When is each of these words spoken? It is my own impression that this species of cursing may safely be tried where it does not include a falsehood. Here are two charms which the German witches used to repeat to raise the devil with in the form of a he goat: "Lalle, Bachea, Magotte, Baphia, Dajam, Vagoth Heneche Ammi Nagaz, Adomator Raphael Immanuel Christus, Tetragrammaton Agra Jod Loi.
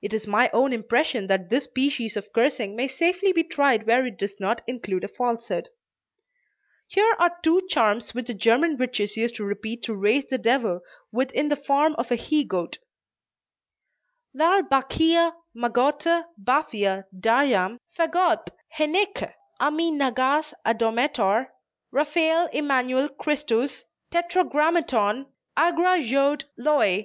It 0.00 0.12
is 0.12 0.26
my 0.26 0.50
own 0.52 0.72
impression 0.72 1.28
that 1.28 1.48
this 1.48 1.66
species 1.66 2.16
of 2.16 2.32
cursing 2.32 2.74
may 2.74 2.88
safely 2.88 3.32
be 3.32 3.44
tried 3.44 3.86
where 3.86 4.04
it 4.04 4.18
does 4.18 4.40
not 4.40 4.60
include 4.66 5.04
a 5.04 5.06
falsehood. 5.08 5.68
Here 6.88 7.14
are 7.20 7.36
two 7.44 7.62
charms 7.70 8.12
which 8.12 8.26
the 8.26 8.34
German 8.34 8.76
witches 8.76 9.16
used 9.16 9.36
to 9.36 9.44
repeat 9.44 9.84
to 9.84 9.94
raise 9.94 10.26
the 10.26 10.36
devil 10.36 10.80
with 11.12 11.30
in 11.30 11.48
the 11.48 11.54
form 11.54 11.94
of 11.94 12.10
a 12.10 12.16
he 12.16 12.44
goat: 12.44 12.78
"Lalle, 14.34 14.64
Bachea, 14.64 15.32
Magotte, 15.54 16.24
Baphia, 16.36 17.04
Dajam, 17.16 17.78
Vagoth 17.96 18.48
Heneche 18.76 19.32
Ammi 19.60 19.92
Nagaz, 19.92 20.54
Adomator 20.66 21.50
Raphael 21.92 22.48
Immanuel 22.52 23.08
Christus, 23.10 23.84
Tetragrammaton 24.10 25.26
Agra 25.56 26.00
Jod 26.00 26.46
Loi. 26.56 26.92